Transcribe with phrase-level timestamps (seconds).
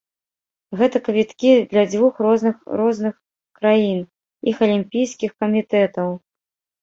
[0.77, 3.13] Гэта квіткі для дзвюх розных розных
[3.59, 3.99] краін,
[4.53, 6.09] іх алімпійскіх камітэтаў.